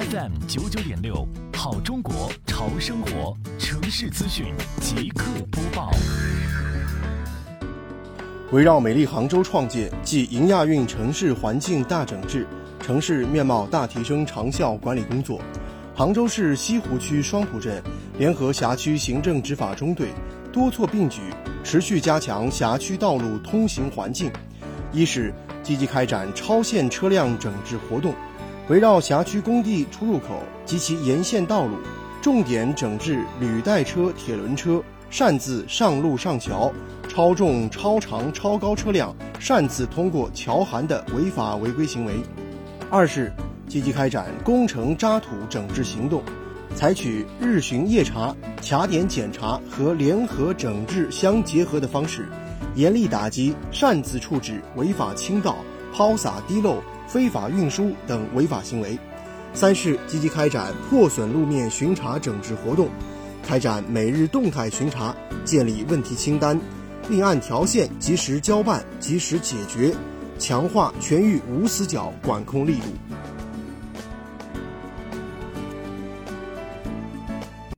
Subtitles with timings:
[0.00, 4.46] FM 九九点六，好中国潮生活城市资讯
[4.80, 5.90] 即刻播报。
[8.50, 12.46] 围绕美丽杭州创建暨迎亚运城市环境大整治、
[12.80, 15.38] 城市面貌大提升长效管理工作，
[15.94, 17.82] 杭州市西湖区双浦镇
[18.18, 20.08] 联合辖区行政执法中队
[20.50, 21.20] 多措并举，
[21.62, 24.32] 持续加强辖区道路通行环境。
[24.92, 25.30] 一是
[25.62, 28.14] 积极开展超限车辆整治活动，
[28.70, 31.74] 围绕辖区工地出入口及其沿线道路，
[32.22, 36.72] 重点整治履带车、铁轮车擅自上路上桥、
[37.08, 42.14] 超重、超长、超高车辆擅自通过桥涵的违法违规行为。
[42.88, 43.32] 二是
[43.66, 46.22] 积极开展工程渣土整治行动，
[46.72, 52.28] 采取日巡夜查、卡点检查和联合整治相结合的方式。
[52.76, 55.56] 严厉打击擅自处置违法倾倒、
[55.92, 58.96] 抛洒滴漏、非法运输等违法行为。
[59.52, 62.88] 三是积极开展破损路面巡查整治活动，
[63.44, 66.58] 开展每日动态巡查，建立问题清单，
[67.08, 69.92] 并按条线及时交办、及时解决，
[70.38, 72.86] 强化全域无死角管控力度。